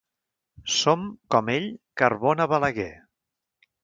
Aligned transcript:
Som, 0.75 1.03
com 1.35 1.51
ell, 1.55 1.67
Carbona 2.03 2.47
Balaguer. 2.55 2.89